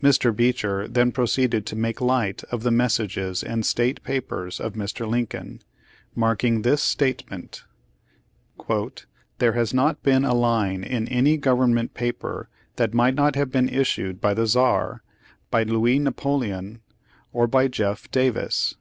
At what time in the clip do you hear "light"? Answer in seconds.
2.00-2.44